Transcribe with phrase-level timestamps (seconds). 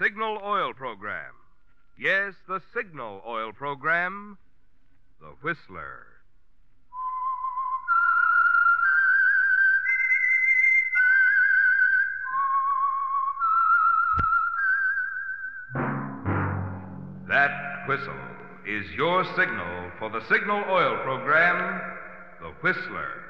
[0.00, 1.34] Signal Oil Program.
[1.98, 4.38] Yes, the Signal Oil Program.
[5.20, 6.06] The Whistler.
[17.28, 18.14] That whistle
[18.66, 21.80] is your signal for the Signal Oil Program,
[22.40, 23.29] The Whistler.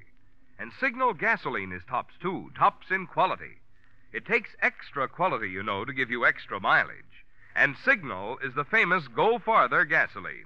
[0.61, 3.57] And Signal gasoline is tops, too, tops in quality.
[4.13, 7.25] It takes extra quality, you know, to give you extra mileage.
[7.55, 10.45] And Signal is the famous Go Farther gasoline.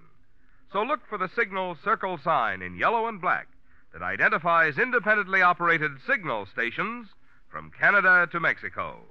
[0.72, 3.50] So look for the Signal circle sign in yellow and black
[3.92, 7.10] that identifies independently operated signal stations
[7.50, 9.02] from Canada to Mexico.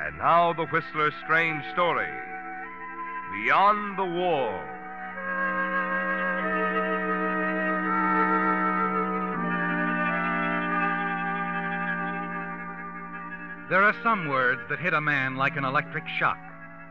[0.00, 2.08] And now the Whistler's strange story
[3.44, 4.75] Beyond the Wall.
[13.68, 16.38] There are some words that hit a man like an electric shock,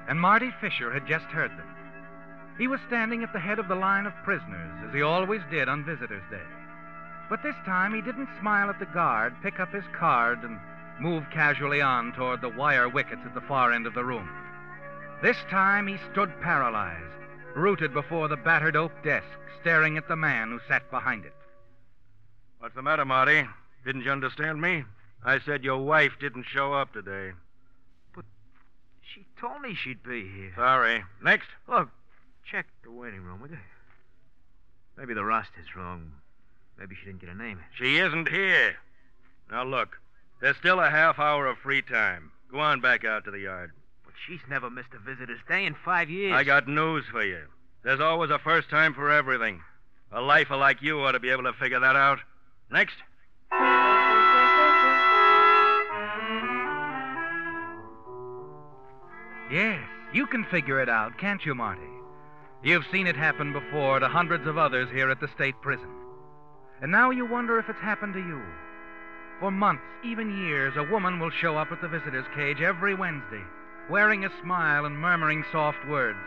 [0.09, 1.67] and Marty Fisher had just heard them.
[2.57, 5.69] He was standing at the head of the line of prisoners, as he always did
[5.69, 6.43] on Visitors' Day.
[7.29, 10.59] But this time he didn't smile at the guard, pick up his card, and
[10.99, 14.29] move casually on toward the wire wickets at the far end of the room.
[15.21, 17.23] This time he stood paralyzed,
[17.55, 19.25] rooted before the battered oak desk,
[19.61, 21.33] staring at the man who sat behind it.
[22.59, 23.47] What's the matter, Marty?
[23.85, 24.83] Didn't you understand me?
[25.23, 27.31] I said your wife didn't show up today.
[28.15, 28.25] But
[29.01, 30.53] she told me she'd be here.
[30.55, 31.03] Sorry.
[31.23, 31.47] Next.
[31.67, 31.89] Look,
[32.49, 33.57] check the waiting room, will you?
[34.97, 36.11] Maybe the roster's wrong.
[36.77, 37.59] Maybe she didn't get a name.
[37.75, 38.75] She isn't here.
[39.49, 39.99] Now, look.
[40.41, 42.31] There's still a half hour of free time.
[42.51, 43.71] Go on back out to the yard.
[44.03, 46.33] But she's never missed a visitor's day in five years.
[46.33, 47.41] I got news for you.
[47.83, 49.61] There's always a first time for everything.
[50.11, 52.19] A lifer like you ought to be able to figure that out.
[52.71, 52.95] Next.
[59.51, 61.81] Yes, you can figure it out, can't you, Marty?
[62.63, 65.89] You've seen it happen before to hundreds of others here at the state prison.
[66.81, 68.41] And now you wonder if it's happened to you.
[69.39, 73.43] For months, even years, a woman will show up at the visitor's cage every Wednesday,
[73.87, 76.17] wearing a smile and murmuring soft words.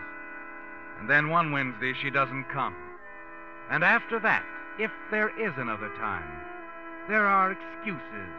[1.01, 2.77] And then one Wednesday she doesn't come.
[3.71, 4.45] And after that,
[4.79, 6.31] if there is another time,
[7.09, 8.31] there are excuses.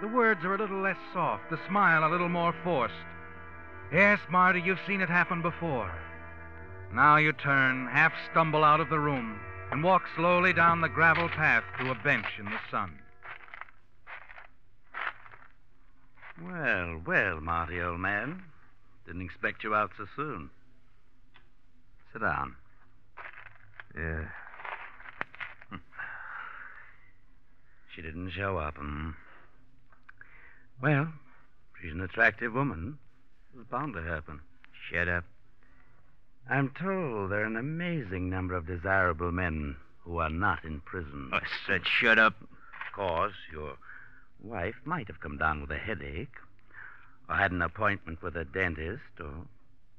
[0.00, 2.94] The words are a little less soft, the smile a little more forced.
[3.92, 5.90] Yes, Marty, you've seen it happen before.
[6.92, 9.40] Now you turn, half stumble out of the room,
[9.70, 12.98] and walk slowly down the gravel path to a bench in the sun.
[16.42, 18.42] Well, well, Marty, old man.
[19.06, 20.50] Didn't expect you out so soon.
[22.12, 22.56] Sit down.
[23.96, 24.24] Yeah.
[27.94, 29.10] She didn't show up, hmm?
[30.80, 31.08] Well,
[31.82, 32.98] she's an attractive woman.
[33.70, 34.40] Bound to happen.
[34.90, 35.24] Shut up.
[36.48, 41.30] I'm told there are an amazing number of desirable men who are not in prison.
[41.32, 42.34] I said shut up.
[42.40, 43.76] Of course, you're
[44.42, 46.36] Wife might have come down with a headache,
[47.28, 49.32] or had an appointment with a dentist, or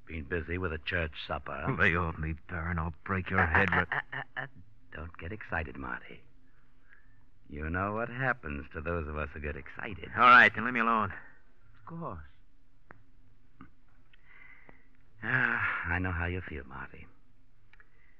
[0.07, 1.75] been busy with a church supper.
[1.77, 2.79] Lay off me, Baron.
[2.79, 3.69] I'll break your head.
[3.71, 4.45] Uh, uh, uh, uh,
[4.95, 6.21] Don't get excited, Marty.
[7.49, 10.09] You know what happens to those of us who get excited.
[10.15, 11.11] All right, then leave me alone.
[11.79, 12.19] Of course.
[15.23, 17.05] Ah, I know how you feel, Marty.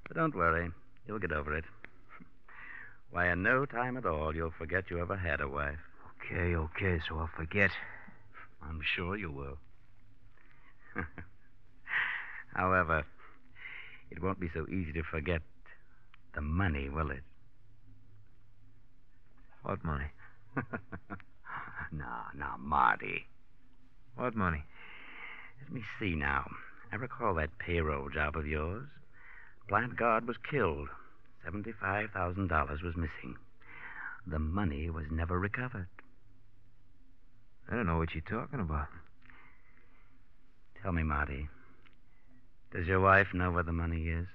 [0.08, 0.72] But don't worry.
[1.08, 1.66] You'll get over it.
[3.12, 5.80] Why, in no time at all, you'll forget you ever had a wife.
[6.26, 7.72] Okay, okay, so I'll forget.
[8.62, 9.58] I'm sure you will.
[12.54, 13.06] However,
[14.12, 15.42] it won't be so easy to forget
[16.36, 17.24] the money, will it?
[19.64, 20.12] What money?
[21.92, 22.06] no,
[22.36, 23.26] no, Marty.
[24.16, 24.64] What money?
[25.62, 26.50] Let me see now.
[26.92, 28.88] I recall that payroll job of yours.
[29.68, 30.90] Plant guard was killed.
[31.48, 33.36] $75,000 was missing.
[34.26, 35.88] The money was never recovered.
[37.72, 38.88] I don't know what you're talking about.
[40.82, 41.48] Tell me, Marty.
[42.72, 44.28] Does your wife know where the money is?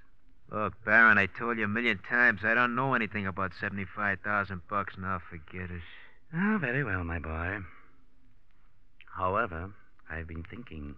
[0.51, 4.95] Look, Baron, I told you a million times I don't know anything about 75,000 bucks.
[4.99, 5.83] Now forget it.
[6.33, 7.59] Oh, very well, my boy.
[9.17, 9.73] However,
[10.11, 10.95] I've been thinking.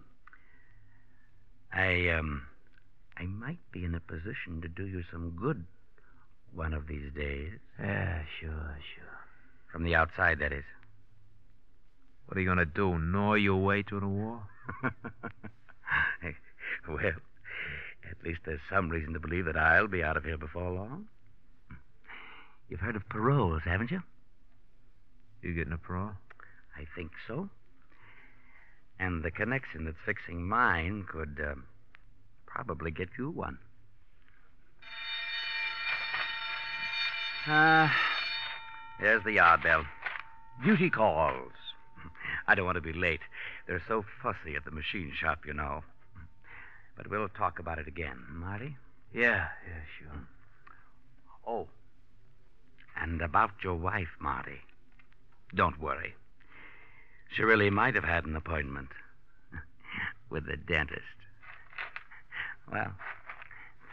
[1.73, 2.43] I, um,
[3.17, 5.65] I might be in a position to do you some good
[6.53, 7.51] one of these days.
[7.79, 9.19] Yeah, sure, sure.
[9.71, 10.63] From the outside, that is.
[12.27, 12.97] What are you going to do?
[12.97, 14.41] Gnaw your way to the wall?
[16.87, 20.71] well, at least there's some reason to believe that I'll be out of here before
[20.71, 21.07] long.
[22.69, 24.01] You've heard of paroles, haven't you?
[25.41, 26.11] You getting a parole?
[26.75, 27.49] I think so.
[28.99, 31.55] And the connection that's fixing mine could uh,
[32.45, 33.59] probably get you one.
[37.45, 37.89] Ah, uh,
[38.99, 39.85] there's the yard bell.
[40.65, 41.53] Duty calls.
[42.47, 43.21] I don't want to be late.
[43.67, 45.83] They're so fussy at the machine shop, you know.
[46.97, 48.75] But we'll talk about it again, Marty.
[49.13, 50.27] Yeah, yeah, sure.
[51.45, 51.67] Oh,
[52.99, 54.59] and about your wife, Marty.
[55.55, 56.15] Don't worry.
[57.35, 58.89] She really might have had an appointment
[60.29, 61.01] with the dentist.
[62.71, 62.93] Well,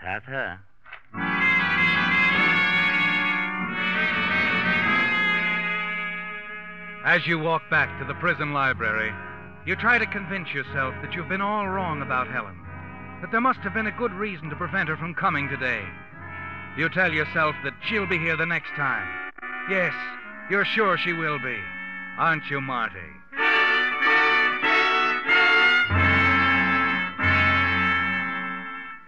[0.03, 0.61] that's her.
[7.05, 9.13] As you walk back to the prison library,
[9.67, 12.59] you try to convince yourself that you've been all wrong about Helen,
[13.21, 15.83] that there must have been a good reason to prevent her from coming today.
[16.77, 19.07] You tell yourself that she'll be here the next time.
[19.71, 19.95] Yes,
[20.51, 21.59] you're sure she will be,
[22.19, 22.99] aren't you, Marty?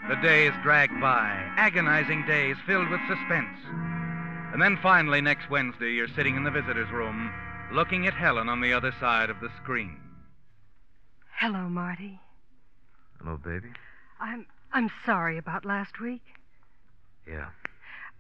[0.09, 3.59] The days drag by, agonizing days filled with suspense.
[4.53, 7.33] And then finally, next Wednesday, you're sitting in the visitor's room,
[7.73, 9.99] looking at Helen on the other side of the screen.
[11.37, 12.21] Hello, Marty.
[13.19, 13.71] Hello, baby.
[14.21, 16.23] I'm I'm sorry about last week.
[17.27, 17.49] Yeah.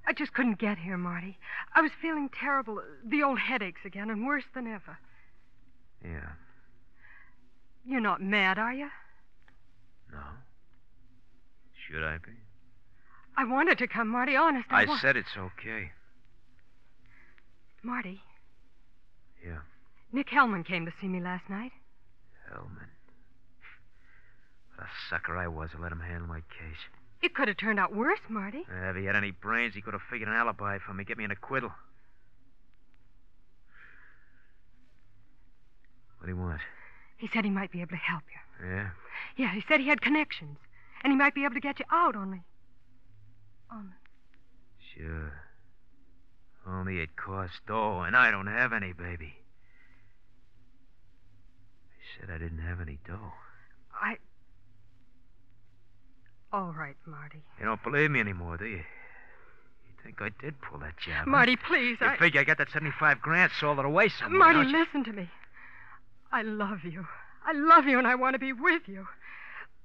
[0.08, 1.38] I just couldn't get here, Marty.
[1.74, 4.98] I was feeling terrible, the old headaches again, and worse than ever.
[6.04, 6.30] Yeah.
[7.84, 8.88] You're not mad, are you?
[10.10, 10.18] No.
[11.88, 12.32] Should I be?
[13.36, 14.34] I wanted to come, Marty.
[14.36, 15.90] Honest, I, I wa- said it's okay.
[17.82, 18.20] Marty,
[19.44, 19.58] Yeah.
[20.12, 21.70] Nick Hellman came to see me last night.
[22.50, 22.88] Hellman.
[24.74, 26.80] What a sucker I was to let him handle my case.
[27.22, 28.66] It could have turned out worse, Marty.
[28.70, 31.16] Uh, if he had any brains, he could have figured an alibi for me, get
[31.18, 31.70] me an acquittal.
[36.18, 36.60] What do you want?
[37.18, 38.66] He said he might be able to help you.
[38.68, 38.88] Yeah?
[39.36, 40.58] Yeah, he said he had connections,
[41.06, 42.42] and he might be able to get you out only.
[43.72, 43.92] Only.
[44.92, 45.32] Sure.
[46.66, 49.36] Only it costs dough, and I don't have any, baby.
[51.92, 53.32] I said I didn't have any dough.
[54.02, 54.16] I.
[56.52, 57.44] All right, Marty.
[57.60, 58.78] You don't believe me anymore, do you?
[58.78, 61.18] You think I did pull that job?
[61.18, 61.30] huh?
[61.30, 61.98] Marty, please.
[62.00, 62.16] You I.
[62.16, 65.30] figure I got that 75 grand sold it away somewhere, Marty, listen to me.
[66.32, 67.06] I love you.
[67.46, 69.06] I love you, and I want to be with you.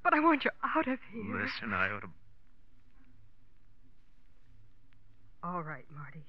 [0.04, 1.42] But I want you out of here.
[1.42, 2.10] Listen, I ought to...
[5.44, 6.26] All right, Marty.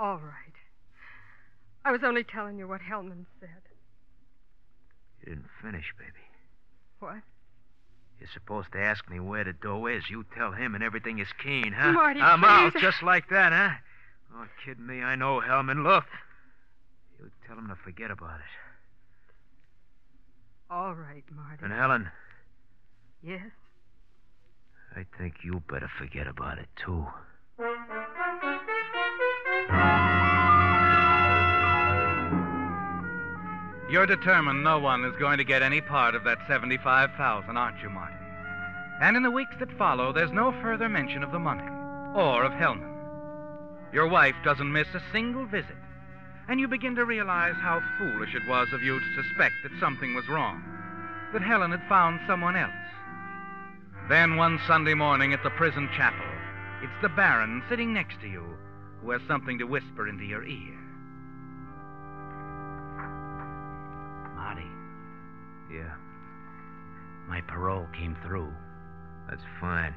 [0.00, 0.54] All right.
[1.84, 3.48] I was only telling you what Hellman said.
[5.20, 6.24] You didn't finish, baby.
[7.00, 7.22] What?
[8.18, 10.08] You're supposed to ask me where the dough is.
[10.08, 11.92] You tell him, and everything is keen, huh?
[11.92, 13.76] Marty, I'm out, just like that, huh?
[14.34, 15.02] Oh, kidding me?
[15.02, 15.82] I know, Hellman.
[15.82, 16.04] Look.
[17.18, 18.46] You tell him to forget about it.
[20.70, 21.64] All right, Marty.
[21.64, 22.10] And Helen,
[23.22, 23.40] Yes?
[24.96, 27.06] I think you better forget about it, too.
[33.90, 37.90] You're determined no one is going to get any part of that 75,000, aren't you,
[37.90, 38.14] Marty?
[39.00, 41.68] And in the weeks that follow, there's no further mention of the money
[42.14, 42.90] or of Hellman.
[43.92, 45.76] Your wife doesn't miss a single visit,
[46.48, 50.14] and you begin to realize how foolish it was of you to suspect that something
[50.14, 50.62] was wrong,
[51.32, 52.72] that Helen had found someone else.
[54.08, 56.26] Then one Sunday morning at the prison chapel,
[56.82, 58.44] it's the Baron sitting next to you
[59.00, 60.78] who has something to whisper into your ear.
[64.36, 64.66] Marty,
[65.72, 65.94] Yeah,
[67.28, 68.52] my parole came through.
[69.28, 69.94] that's fine.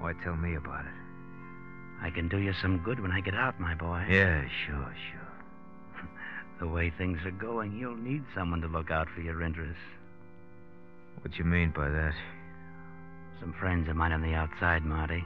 [0.00, 0.92] Why tell me about it?
[2.00, 4.04] I can do you some good when I get out, my boy.
[4.08, 6.04] Yeah, sure, sure.
[6.60, 9.80] The way things are going, you'll need someone to look out for your interests.
[11.20, 12.14] What do you mean by that?
[13.40, 15.24] Some friends of mine on the outside, Marty.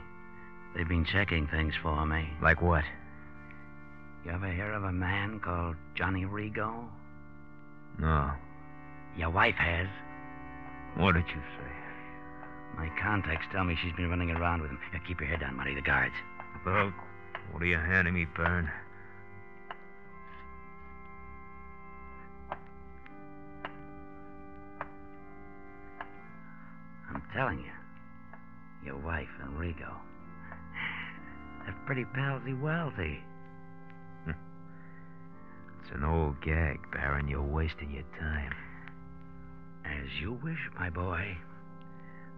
[0.75, 2.29] They've been checking things for me.
[2.41, 2.83] Like what?
[4.25, 6.85] You ever hear of a man called Johnny Rigo?
[7.99, 8.31] No.
[9.17, 9.87] Your wife has.
[10.95, 11.71] What did you say?
[12.77, 14.79] My contacts tell me she's been running around with him.
[14.91, 15.75] Here, keep your head down, Marty.
[15.75, 16.15] The guards.
[16.65, 16.93] Look,
[17.51, 18.69] what are you handing me, Baron?
[27.09, 27.82] I'm telling you.
[28.85, 29.91] Your wife and Rigo.
[31.63, 33.19] They're pretty palsy wealthy.
[35.81, 37.27] It's an old gag, Baron.
[37.27, 38.53] You're wasting your time.
[39.83, 41.37] As you wish, my boy.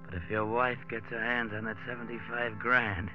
[0.03, 3.09] But if your wife gets her hands on that 75 grand,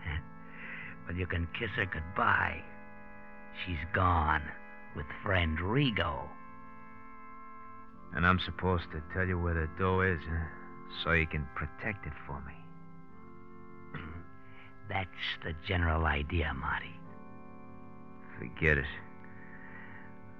[1.07, 2.63] well, you can kiss her goodbye.
[3.67, 4.43] She's gone
[4.97, 6.29] with friend Rigo.
[8.15, 10.47] And I'm supposed to tell you where the dough is, huh?
[11.05, 12.55] So you can protect it for me.
[14.91, 15.09] That's
[15.45, 16.95] the general idea, Marty.
[18.39, 18.85] Forget it.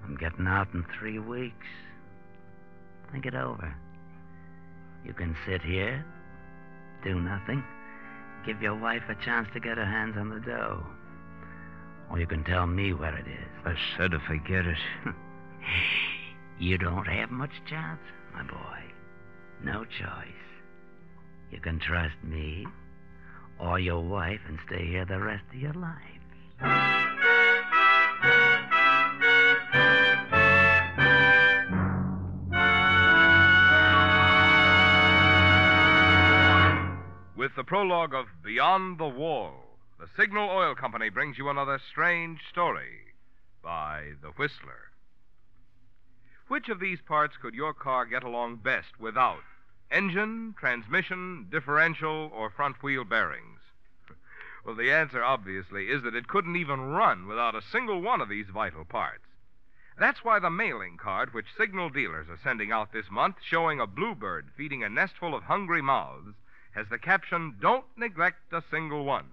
[0.03, 1.67] I'm getting out in three weeks.
[3.13, 3.73] Think it over.
[5.05, 6.05] You can sit here,
[7.05, 7.63] do nothing,
[8.45, 10.85] give your wife a chance to get her hands on the dough.
[12.11, 13.49] Or you can tell me where it is.
[13.65, 14.79] I said to forget it.
[16.59, 18.01] You don't have much chance,
[18.35, 18.83] my boy.
[19.65, 20.43] No choice.
[21.51, 22.67] You can trust me
[23.61, 25.97] or your wife and stay here the rest of your life.
[37.37, 39.55] With the prologue of Beyond the Wall,
[39.99, 43.15] the Signal Oil Company brings you another strange story
[43.63, 44.93] by The Whistler.
[46.49, 49.43] Which of these parts could your car get along best without?
[49.91, 53.61] Engine, transmission, differential, or front wheel bearings?
[54.65, 58.29] Well, the answer obviously is that it couldn't even run without a single one of
[58.29, 59.25] these vital parts.
[59.99, 63.87] That's why the mailing card which signal dealers are sending out this month showing a
[63.87, 66.35] bluebird feeding a nestful of hungry mouths
[66.73, 69.31] has the caption, Don't neglect a single one.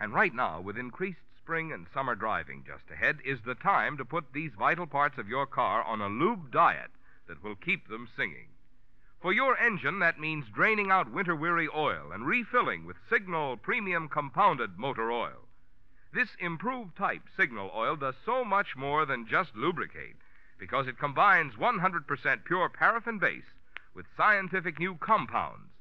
[0.00, 4.04] And right now, with increased spring and summer driving just ahead, is the time to
[4.04, 6.90] put these vital parts of your car on a lube diet
[7.26, 8.48] that will keep them singing.
[9.20, 14.08] For your engine, that means draining out winter weary oil and refilling with Signal Premium
[14.08, 15.48] Compounded Motor Oil.
[16.12, 20.14] This improved type Signal oil does so much more than just lubricate
[20.56, 23.50] because it combines 100% pure paraffin base
[23.92, 25.72] with scientific new compounds.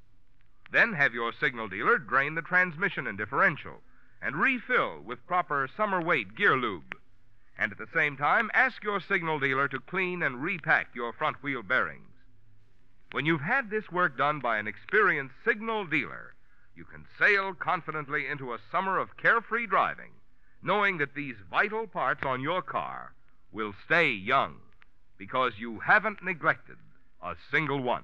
[0.71, 3.83] Then have your signal dealer drain the transmission and differential
[4.19, 6.97] and refill with proper summer weight gear lube.
[7.55, 11.43] And at the same time, ask your signal dealer to clean and repack your front
[11.43, 12.16] wheel bearings.
[13.11, 16.35] When you've had this work done by an experienced signal dealer,
[16.75, 20.11] you can sail confidently into a summer of carefree driving,
[20.61, 23.13] knowing that these vital parts on your car
[23.51, 24.59] will stay young
[25.17, 26.77] because you haven't neglected
[27.23, 28.03] a single one.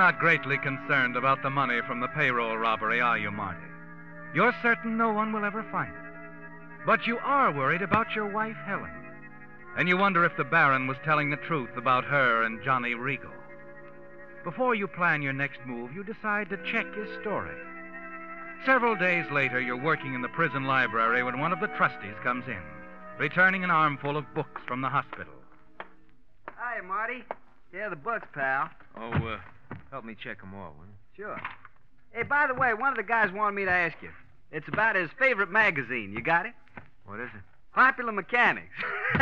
[0.00, 3.60] Not greatly concerned about the money from the payroll robbery, are you, Marty?
[4.34, 6.86] You're certain no one will ever find it.
[6.86, 8.90] But you are worried about your wife, Helen.
[9.76, 13.30] And you wonder if the Baron was telling the truth about her and Johnny Rigo.
[14.42, 17.54] Before you plan your next move, you decide to check his story.
[18.64, 22.48] Several days later, you're working in the prison library when one of the trustees comes
[22.48, 22.62] in,
[23.18, 25.34] returning an armful of books from the hospital.
[26.56, 27.22] Hi, Marty.
[27.74, 28.70] Yeah, the books, pal.
[28.96, 29.38] Oh, uh,
[29.90, 31.24] help me check them all, will you?
[31.24, 31.40] Sure.
[32.12, 34.10] Hey, by the way, one of the guys wanted me to ask you.
[34.52, 36.12] It's about his favorite magazine.
[36.12, 36.52] You got it?
[37.04, 37.42] What is it?
[37.74, 38.74] Popular Mechanics.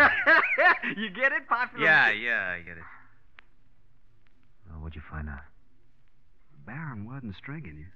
[0.96, 1.46] you get it?
[1.48, 2.82] Popular Yeah, Mecha- yeah, I get it.
[4.70, 5.40] Well, what'd you find out?
[6.66, 7.86] Baron wasn't stringing you.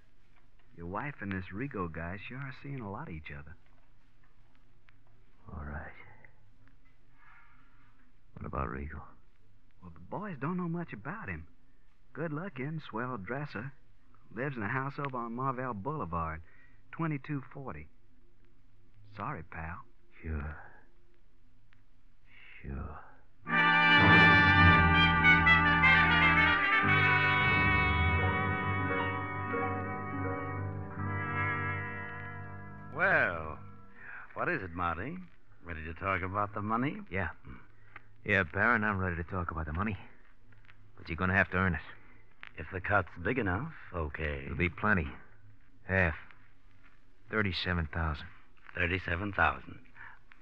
[0.77, 3.55] Your wife and this Rigo guy sure are seeing a lot of each other.
[5.53, 5.93] All right.
[8.35, 9.01] What about Rigo?
[9.83, 11.47] Well, the boys don't know much about him.
[12.15, 13.73] Good looking, swell dresser.
[14.35, 16.43] Lives in a house over on Marvell Boulevard,
[16.93, 17.87] 2240.
[19.17, 19.77] Sorry, pal.
[20.23, 20.57] Sure.
[22.63, 22.99] Sure.
[32.95, 33.59] Well,
[34.35, 35.17] what is it, Marty?
[35.65, 36.99] Ready to talk about the money?
[37.11, 37.29] Yeah.
[37.49, 37.57] Mm.
[38.27, 39.97] Yeah, Baron, I'm ready to talk about the money.
[40.99, 41.81] But you're gonna have to earn it.
[42.59, 44.43] If the cut's big enough, okay.
[44.45, 45.09] It'll be plenty.
[45.89, 46.15] Half.
[47.31, 48.27] Thirty-seven thousand.
[48.77, 49.79] Thirty-seven thousand.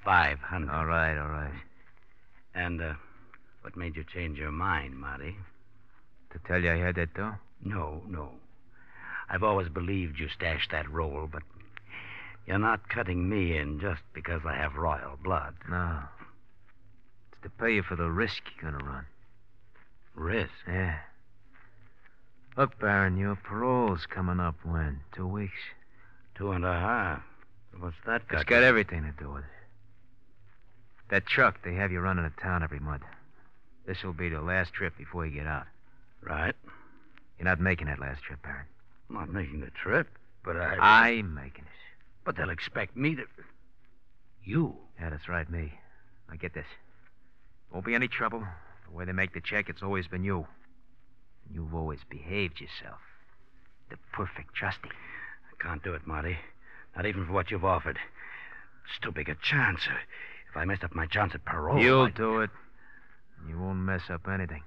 [0.04, 0.72] Five hundred.
[0.72, 1.62] All right, all right.
[2.54, 2.94] And, uh,
[3.62, 5.36] what made you change your mind, Marty?
[6.32, 7.34] To tell you I had that dough?
[7.62, 8.30] No, no.
[9.28, 11.42] I've always believed you stashed that roll, but
[12.46, 15.54] you're not cutting me in just because I have royal blood.
[15.68, 16.00] No.
[17.32, 19.06] It's to pay you for the risk you're gonna run.
[20.14, 20.50] Risk?
[20.66, 20.98] Yeah.
[22.56, 25.00] Look, Baron, your parole's coming up when?
[25.14, 25.52] Two weeks?
[26.34, 27.22] Two and a half.
[27.78, 28.40] What's that got?
[28.42, 29.50] It's got everything to do with it.
[31.10, 33.02] That truck, they have you running to town every month.
[33.86, 35.66] This will be the last trip before you get out.
[36.22, 36.54] Right.
[37.38, 38.66] You're not making that last trip, Baron.
[39.08, 40.08] I'm not making the trip,
[40.44, 41.08] but I.
[41.08, 41.70] I'm making it.
[42.24, 43.24] But they'll expect me to.
[44.44, 44.76] You?
[45.00, 45.72] Yeah, that's right, me.
[46.28, 46.66] Now get this.
[47.72, 48.44] Won't be any trouble.
[48.88, 50.46] The way they make the check, it's always been you.
[51.52, 53.00] You've always behaved yourself.
[53.90, 54.88] The perfect trusty.
[54.88, 56.36] I can't do it, Marty.
[56.96, 57.98] Not even for what you've offered.
[58.88, 59.80] It's too big a chance.
[60.50, 61.80] If I messed up my chance at parole.
[61.80, 62.50] You'll I- do it.
[63.48, 64.62] You won't mess up anything.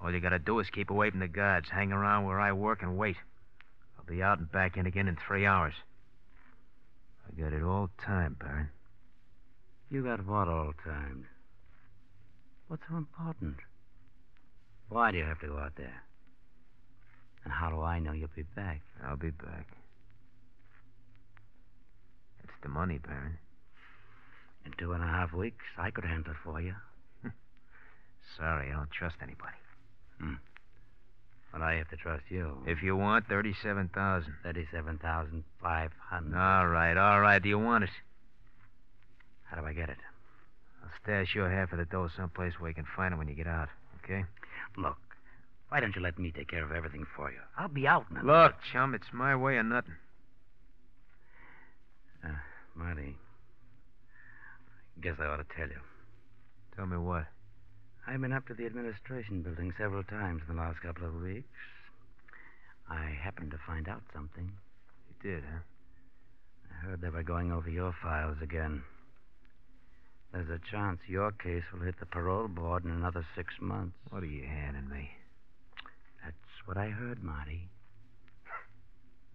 [0.00, 1.68] All you gotta do is keep away from the guards.
[1.68, 3.16] Hang around where I work and wait.
[3.98, 5.74] I'll be out and back in again in three hours.
[7.26, 8.68] I got it all timed, Baron.
[9.90, 11.24] You got what all timed?
[12.68, 13.56] What's so important?
[14.92, 16.02] Why do you have to go out there?
[17.44, 18.82] And how do I know you'll be back?
[19.02, 19.66] I'll be back.
[22.44, 23.38] It's the money, Baron.
[24.66, 26.74] In two and a half weeks, I could handle it for you.
[28.36, 29.56] Sorry, I don't trust anybody.
[30.20, 30.34] Hmm.
[31.52, 32.58] But I have to trust you.
[32.66, 34.34] If you want, thirty-seven thousand.
[34.44, 36.38] Thirty-seven thousand five hundred.
[36.38, 37.42] All right, all right.
[37.42, 37.90] Do you want it?
[39.44, 39.98] How do I get it?
[40.82, 43.34] I'll stash your half of the dough someplace where you can find it when you
[43.34, 43.68] get out.
[44.04, 44.24] Okay?
[44.76, 44.96] Look,
[45.68, 47.38] why don't you let me take care of everything for you?
[47.56, 49.96] I'll be out a Look, chum, it's my way or nothing.
[52.24, 52.28] Uh,
[52.74, 53.16] Marty,
[54.96, 55.80] I guess I ought to tell you.
[56.76, 57.26] Tell me what.
[58.06, 61.48] I've been up to the administration building several times in the last couple of weeks.
[62.90, 64.52] I happened to find out something.
[65.08, 65.60] You did, huh?
[66.70, 68.82] I heard they were going over your files again.
[70.32, 73.96] There's a chance your case will hit the parole board in another six months.
[74.10, 75.10] What are you handing me?
[76.24, 77.68] That's what I heard, Marty.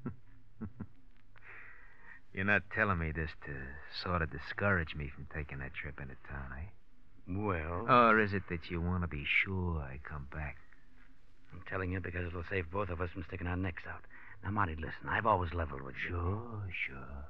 [2.33, 3.51] You're not telling me this to
[4.03, 6.65] sort of discourage me from taking that trip into town, eh?
[7.29, 10.57] Well, Or is it that you want to be sure I come back?
[11.53, 14.01] I'm telling you because it'll save both of us from sticking our necks out.
[14.43, 16.09] Now, Marty, listen, I've always leveled with you.
[16.15, 17.25] Sure, sure.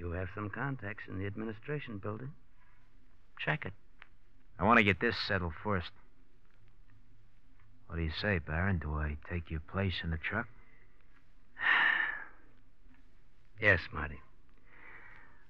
[0.00, 2.30] You have some contacts in the administration building.
[3.38, 3.74] Check it.
[4.58, 5.90] I want to get this settled first.
[7.86, 8.78] What do you say, Baron?
[8.78, 10.46] Do I take your place in the truck?
[13.60, 14.18] Yes, Marty.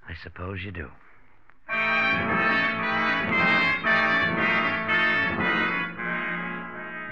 [0.08, 0.90] I suppose you do.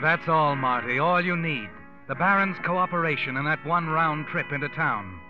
[0.03, 0.98] That's all, Marty.
[0.98, 1.68] All you need.
[2.09, 5.20] The Baron's cooperation and that one round trip into town.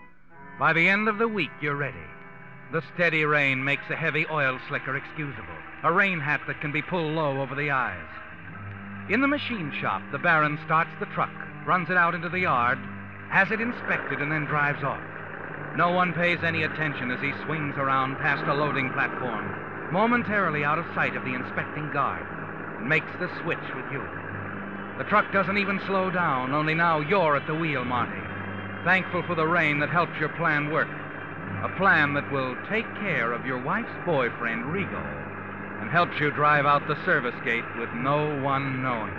[0.59, 1.97] By the end of the week, you're ready.
[2.73, 6.83] The steady rain makes a heavy oil slicker excusable, a rain hat that can be
[6.83, 8.09] pulled low over the eyes.
[9.09, 11.31] In the machine shop, the Baron starts the truck,
[11.65, 12.79] runs it out into the yard,
[13.31, 15.01] has it inspected, and then drives off.
[15.77, 20.81] No one pays any attention as he swings around past a loading platform, momentarily out
[20.81, 22.27] of sight of the inspecting guard,
[22.79, 24.03] and makes the switch with you.
[24.99, 28.28] The truck doesn't even slow down, only now you're at the wheel, Marty.
[28.89, 30.89] Thankful for the rain that helped your plan work.
[31.63, 35.05] A plan that will take care of your wife's boyfriend, Rigo,
[35.83, 39.13] and helps you drive out the service gate with no one knowing.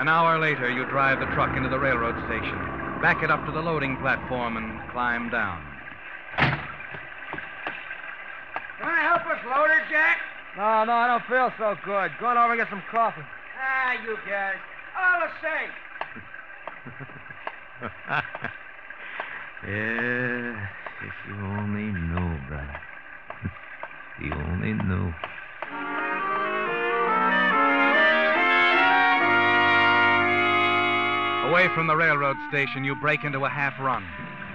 [0.00, 2.56] An hour later, you drive the truck into the railroad station.
[3.02, 5.62] back it up to the loading platform, and climb down.
[8.80, 10.16] Want to help us load her, Jack?
[10.56, 12.12] No, no, I don't feel so good.
[12.18, 13.20] Going over and get some coffee.
[14.02, 14.56] You guys.
[14.98, 15.70] All the same.
[19.68, 20.66] yeah,
[21.00, 22.80] if you only knew, brother.
[24.20, 25.14] you only knew.
[31.48, 34.04] Away from the railroad station, you break into a half run.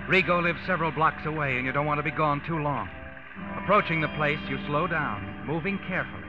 [0.10, 2.89] Rigo lives several blocks away, and you don't want to be gone too long.
[3.63, 6.29] Approaching the place, you slow down, moving carefully.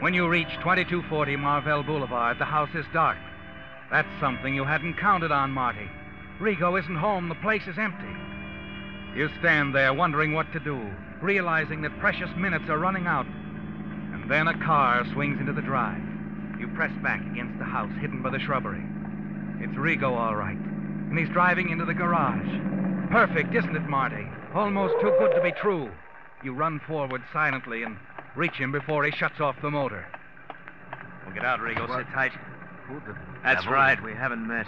[0.00, 3.16] When you reach 2240 Marvell Boulevard, the house is dark.
[3.92, 5.88] That's something you hadn't counted on, Marty.
[6.40, 7.28] Rigo isn't home.
[7.28, 8.04] The place is empty.
[9.16, 10.90] You stand there wondering what to do,
[11.22, 13.26] realizing that precious minutes are running out.
[14.12, 16.02] And then a car swings into the drive.
[16.58, 18.82] You press back against the house hidden by the shrubbery.
[19.60, 20.58] It's Rigo, all right.
[20.58, 23.10] And he's driving into the garage.
[23.12, 24.26] Perfect, isn't it, Marty?
[24.54, 25.88] Almost too good to be true.
[26.42, 27.96] You run forward silently and
[28.36, 30.06] reach him before he shuts off the motor.
[31.24, 31.86] Well, get out, Rigo.
[31.96, 32.32] Sit tight.
[33.42, 33.72] That's devil?
[33.72, 34.02] right.
[34.02, 34.66] We haven't met.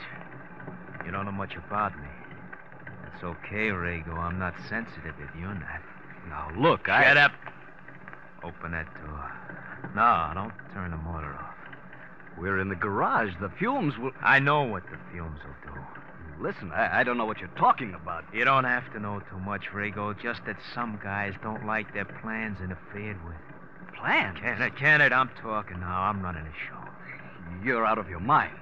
[1.04, 2.08] You don't know much about me.
[3.14, 4.16] It's okay, Rigo.
[4.16, 5.80] I'm not sensitive if you're not.
[6.28, 7.04] Now, look, I.
[7.04, 7.32] Shut up.
[8.42, 9.32] Open that door.
[9.94, 11.54] No, don't turn the motor off.
[12.38, 13.32] We're in the garage.
[13.40, 14.12] The fumes will.
[14.22, 15.80] I know what the fumes will do.
[16.38, 18.24] Listen, I, I don't know what you're talking about.
[18.32, 20.20] You don't have to know too much, Rigo.
[20.20, 23.36] Just that some guys don't like their plans interfered with.
[23.98, 24.38] Plans?
[24.40, 26.02] Kenneth, uh, Kenneth, uh, I'm talking now.
[26.02, 26.76] I'm running a show.
[27.64, 28.56] You're out of your mind.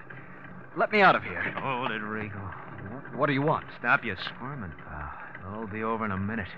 [0.76, 1.42] Let me out of here.
[1.58, 2.54] Hold it, Rigo.
[3.14, 3.66] What do you want?
[3.78, 5.10] Stop your squirming, pal.
[5.52, 6.48] It'll be over in a minute.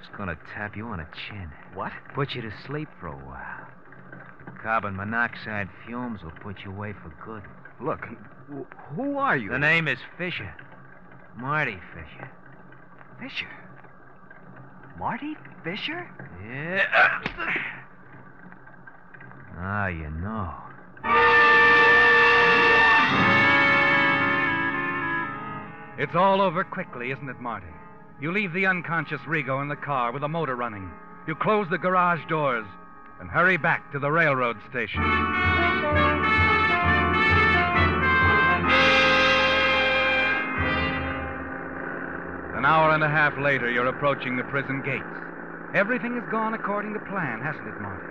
[0.00, 1.50] Just gonna tap you on the chin.
[1.74, 1.92] What?
[2.14, 3.66] Put you to sleep for a while.
[4.62, 7.42] Carbon monoxide fumes will put you away for good.
[7.80, 8.06] Look,
[8.94, 9.50] who are you?
[9.50, 10.54] The name is Fisher.
[11.36, 12.30] Marty Fisher.
[13.20, 13.48] Fisher.
[15.00, 15.34] Marty
[15.64, 16.06] Fisher?
[16.46, 16.84] Yeah.
[19.56, 20.52] now you know.
[25.98, 27.66] It's all over quickly, isn't it, Marty?
[28.20, 30.90] You leave the unconscious Rigo in the car with the motor running.
[31.26, 32.66] You close the garage doors
[33.20, 35.00] and hurry back to the railroad station.
[42.60, 45.02] An hour and a half later, you're approaching the prison gates.
[45.72, 48.04] Everything has gone according to plan, hasn't it, Marty?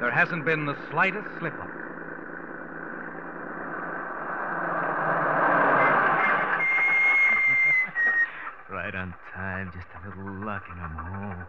[0.00, 1.70] There hasn't been the slightest slip up.
[8.70, 9.72] Right on time.
[9.74, 11.46] Just a little luck and I'm home.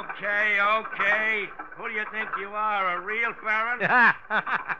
[0.00, 1.48] Okay, okay.
[1.76, 3.80] Who do you think you are, a real Baron?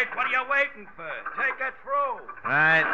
[0.00, 1.10] Right, what are you waiting for?
[1.36, 2.24] Take it through.
[2.42, 2.88] right.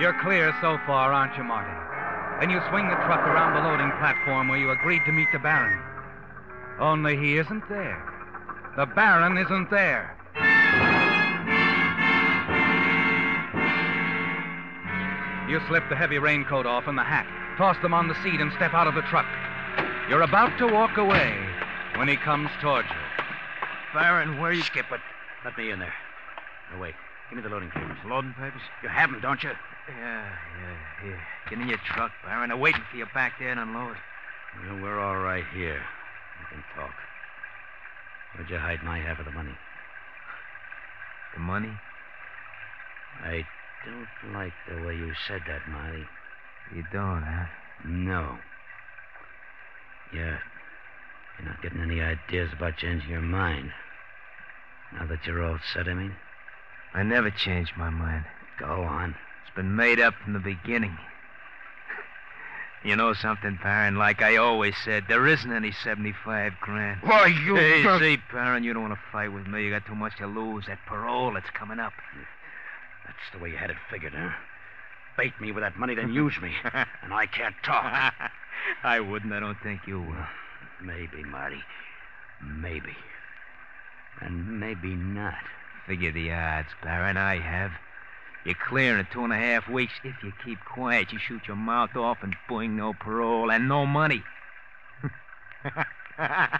[0.00, 1.68] You're clear so far, aren't you, Marty?
[2.40, 5.38] Then you swing the truck around the loading platform where you agreed to meet the
[5.38, 5.78] Baron.
[6.80, 8.02] Only he isn't there.
[8.78, 10.16] The Baron isn't there.
[15.50, 18.52] You slip the heavy raincoat off and the hat, toss them on the seat, and
[18.52, 19.26] step out of the truck.
[20.08, 21.34] You're about to walk away
[21.96, 22.96] when he comes towards you.
[23.94, 24.62] Baron, where you...
[24.62, 25.00] Skip it.
[25.44, 25.94] Let me in there.
[26.72, 26.94] No, wait.
[27.30, 27.96] Give me the loading papers.
[28.04, 28.60] Loading papers?
[28.82, 29.50] You have them, don't you?
[29.88, 30.28] Yeah,
[30.62, 31.20] yeah, here.
[31.48, 32.48] Get in your truck, Baron.
[32.48, 33.96] They're waiting for you back there to unload.
[34.66, 35.82] Well, we're all right here.
[36.40, 36.94] We can talk.
[38.34, 39.54] Where'd you hide my half of the money?
[41.34, 41.72] The money?
[43.22, 43.46] I
[43.84, 46.04] don't like the way you said that, Marty.
[46.74, 47.46] You don't, huh?
[47.84, 48.38] No.
[50.14, 50.38] Yeah.
[51.38, 53.72] You're not getting any ideas about changing your mind.
[54.92, 56.14] Now that you're all set, I mean?
[56.94, 58.24] I never changed my mind.
[58.58, 59.16] Go on.
[59.44, 60.96] It's been made up from the beginning.
[62.84, 63.96] You know something, Baron?
[63.96, 67.00] Like I always said, there isn't any 75 grand.
[67.02, 67.56] Why, you...
[67.56, 69.64] Hey, see, Baron, you don't want to fight with me.
[69.64, 70.66] You got too much to lose.
[70.66, 71.94] That parole that's coming up.
[73.06, 74.32] That's the way you had it figured, huh?
[75.16, 76.52] Bait me with that money, then use me.
[77.02, 78.14] and I can't talk.
[78.84, 79.32] I wouldn't.
[79.32, 80.26] I don't think you will.
[80.82, 81.62] Maybe, Marty.
[82.42, 82.96] Maybe.
[84.20, 85.34] And maybe not.
[85.86, 87.16] Figure the odds, Baron.
[87.16, 87.72] I have.
[88.44, 89.92] You're clear in two and a half weeks.
[90.02, 93.86] If you keep quiet, you shoot your mouth off and boing, no parole and no
[93.86, 94.22] money.
[96.18, 96.58] yeah,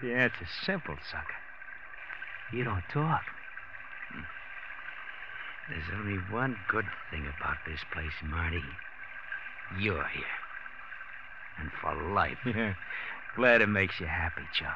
[0.00, 1.34] it's a simple sucker.
[2.52, 3.22] You don't talk.
[4.12, 4.20] Hmm.
[5.68, 8.62] There's only one good thing about this place, Marty.
[9.80, 10.24] You're here.
[11.58, 12.38] and for life.
[12.46, 12.74] Yeah.
[13.36, 14.68] Glad it makes you happy, chum.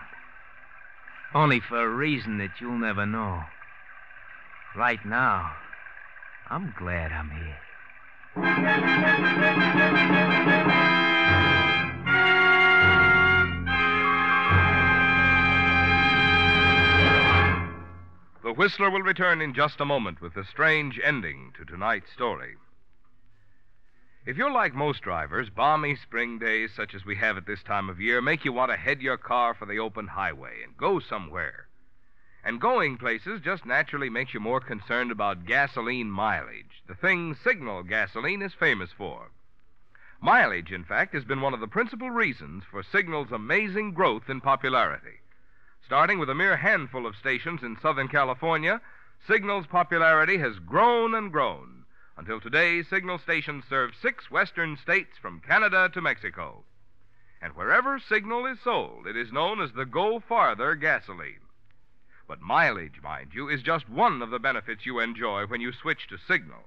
[1.32, 3.44] Only for a reason that you'll never know.
[4.74, 5.52] Right now,
[6.50, 7.58] I'm glad I'm here.
[18.58, 22.56] Whistler will return in just a moment with the strange ending to tonight's story.
[24.26, 27.88] If you're like most drivers, balmy spring days such as we have at this time
[27.88, 30.98] of year make you want to head your car for the open highway and go
[30.98, 31.68] somewhere.
[32.42, 37.84] And going places just naturally makes you more concerned about gasoline mileage, the thing signal
[37.84, 39.30] gasoline is famous for.
[40.20, 44.40] Mileage, in fact, has been one of the principal reasons for Signal's amazing growth in
[44.40, 45.17] popularity.
[45.84, 48.80] Starting with a mere handful of stations in Southern California,
[49.26, 51.84] Signal's popularity has grown and grown
[52.18, 56.64] until today Signal stations serve six western states from Canada to Mexico.
[57.40, 61.40] And wherever Signal is sold, it is known as the Go Farther gasoline.
[62.26, 66.08] But mileage, mind you, is just one of the benefits you enjoy when you switch
[66.08, 66.64] to Signal.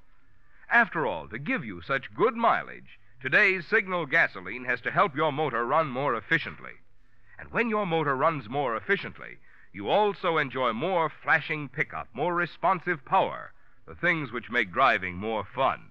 [0.69, 5.34] After all, to give you such good mileage, today's Signal gasoline has to help your
[5.34, 6.80] motor run more efficiently.
[7.41, 9.39] And when your motor runs more efficiently,
[9.73, 13.51] you also enjoy more flashing pickup, more responsive power,
[13.88, 15.89] the things which make driving more fun.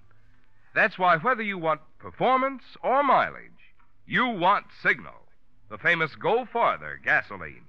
[0.76, 3.74] That's why whether you want performance or mileage,
[4.06, 5.26] you want Signal,
[5.68, 7.64] the famous Go Farther gasoline.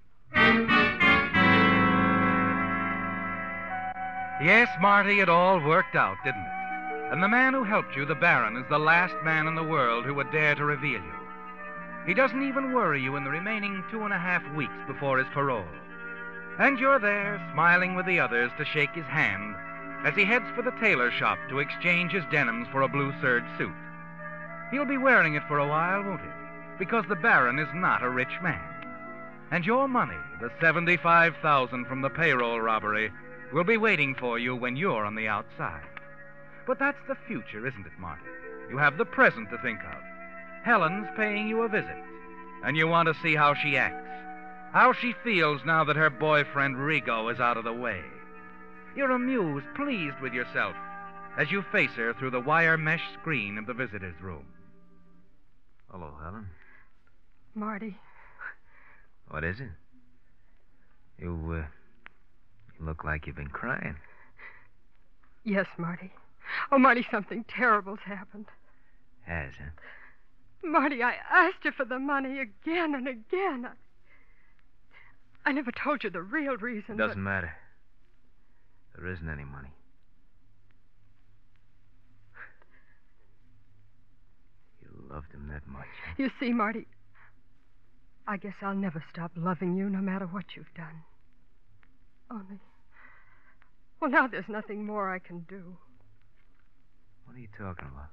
[4.44, 7.12] Yes, Marty, it all worked out, didn't it?
[7.12, 10.06] And the man who helped you, the Baron, is the last man in the world
[10.06, 11.21] who would dare to reveal you.
[12.06, 15.28] He doesn't even worry you in the remaining two and a half weeks before his
[15.34, 15.66] parole.
[16.60, 19.56] And you're there, smiling with the others, to shake his hand
[20.04, 23.46] as he heads for the tailor shop to exchange his denims for a blue serge
[23.58, 23.74] suit.
[24.72, 26.28] He'll be wearing it for a while, won't he?
[26.80, 28.60] Because the Baron is not a rich man.
[29.52, 33.12] And your money, the 75,000 from the payroll robbery,
[33.54, 35.84] will be waiting for you when you're on the outside.
[36.66, 38.22] But that's the future, isn't it, Marty?
[38.70, 40.11] You have the present to think of.
[40.64, 41.98] Helen's paying you a visit,
[42.64, 44.08] and you want to see how she acts,
[44.72, 48.02] how she feels now that her boyfriend Rigo is out of the way.
[48.96, 50.76] You're amused, pleased with yourself,
[51.38, 54.46] as you face her through the wire mesh screen of the visitor's room.
[55.90, 56.48] Hello, Helen.
[57.56, 57.98] Marty,
[59.30, 59.70] What is it?
[61.20, 61.66] You, uh,
[62.80, 63.96] you look like you've been crying.
[65.44, 66.12] yes, Marty.
[66.72, 68.46] Oh, Marty, something terrible's happened.
[69.26, 69.70] Has, huh?
[70.64, 73.68] Marty, I asked you for the money again and again.
[75.46, 76.96] I, I never told you the real reason.
[76.96, 77.54] It doesn't matter.
[78.96, 79.70] There isn't any money.
[84.82, 85.88] You loved him that much.
[86.06, 86.14] huh?
[86.18, 86.86] You see, Marty,
[88.28, 91.04] I guess I'll never stop loving you no matter what you've done.
[92.30, 92.60] Only.
[94.00, 95.76] Well, now there's nothing more I can do.
[97.26, 98.10] What are you talking about?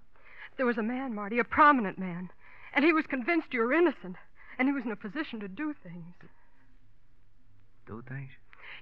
[0.56, 2.30] There was a man, Marty, a prominent man,
[2.72, 4.16] and he was convinced you were innocent,
[4.58, 6.14] and he was in a position to do things.
[7.86, 8.30] Do things?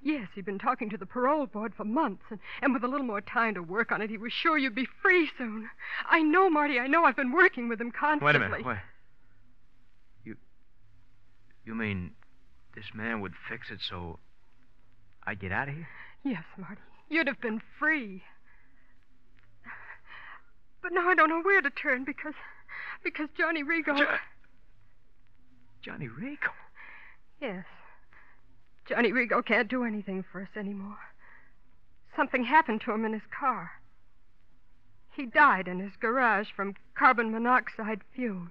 [0.02, 3.06] Yes, he'd been talking to the parole board for months, and, and with a little
[3.06, 5.70] more time to work on it, he was sure you'd be free soon.
[6.08, 7.04] I know, Marty, I know.
[7.04, 8.26] I've been working with him constantly.
[8.26, 8.66] Wait a minute.
[8.66, 8.78] Wait.
[10.24, 10.36] You.
[11.64, 12.12] You mean
[12.74, 14.18] this man would fix it so
[15.24, 15.88] I'd get out of here?
[16.24, 16.80] Yes, Marty.
[17.08, 18.22] You'd have been free.
[20.82, 22.34] But now I don't know where to turn because.
[23.02, 23.96] Because Johnny Rigo.
[23.96, 24.16] Jo-
[25.82, 26.50] Johnny Rigo?
[27.40, 27.64] Yes.
[28.88, 30.98] Johnny Rigo can't do anything for us anymore.
[32.16, 33.70] Something happened to him in his car.
[35.12, 38.50] He died in his garage from carbon monoxide fumes.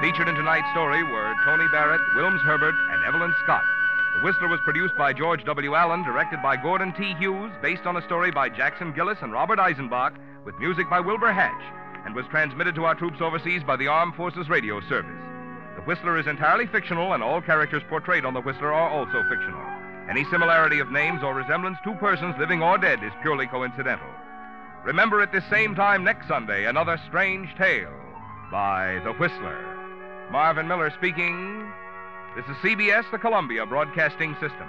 [0.00, 3.64] Featured in tonight's story were Tony Barrett, Wilms Herbert, and Evelyn Scott.
[4.14, 5.74] The Whistler was produced by George W.
[5.74, 7.14] Allen, directed by Gordon T.
[7.14, 11.32] Hughes, based on a story by Jackson Gillis and Robert Eisenbach, with music by Wilbur
[11.32, 11.62] Hatch,
[12.04, 15.22] and was transmitted to our troops overseas by the Armed Forces Radio Service.
[15.76, 19.64] The Whistler is entirely fictional, and all characters portrayed on The Whistler are also fictional.
[20.10, 24.08] Any similarity of names or resemblance to persons living or dead is purely coincidental.
[24.84, 27.92] Remember at this same time next Sunday, another strange tale
[28.52, 29.85] by The Whistler.
[30.30, 31.70] Marvin Miller speaking.
[32.34, 34.68] This is CBS, the Columbia Broadcasting System.